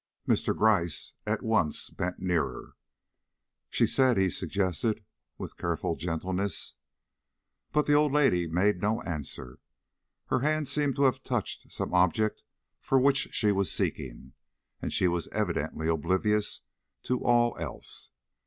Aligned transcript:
Mr. 0.27 0.57
Gryce 0.57 1.13
at 1.27 1.43
once 1.43 1.91
bent 1.91 2.17
nearer. 2.17 2.75
"She 3.69 3.85
said" 3.85 4.17
he 4.17 4.31
suggested, 4.31 5.05
with 5.37 5.57
careful 5.57 5.95
gentleness. 5.95 6.73
But 7.71 7.85
the 7.85 7.93
old 7.93 8.11
lady 8.11 8.47
made 8.47 8.81
no 8.81 9.03
answer. 9.03 9.59
Her 10.25 10.39
hand 10.39 10.67
seemed 10.67 10.95
to 10.95 11.03
have 11.03 11.21
touched 11.21 11.71
some 11.71 11.93
object 11.93 12.41
for 12.79 12.99
which 12.99 13.27
she 13.33 13.51
was 13.51 13.71
seeking, 13.71 14.33
and 14.81 14.91
she 14.91 15.07
was 15.07 15.27
evidently 15.27 15.87
oblivious 15.87 16.61
to 17.03 17.23
all 17.23 17.55
else. 17.59 18.09